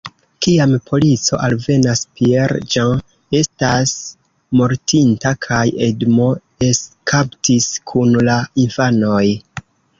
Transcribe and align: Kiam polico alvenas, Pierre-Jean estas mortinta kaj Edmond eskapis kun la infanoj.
Kiam 0.43 0.71
polico 0.91 1.37
alvenas, 1.47 2.01
Pierre-Jean 2.21 3.03
estas 3.41 3.93
mortinta 4.63 5.35
kaj 5.49 5.61
Edmond 5.91 6.69
eskapis 6.71 7.71
kun 7.93 8.21
la 8.33 8.43
infanoj. 8.67 9.25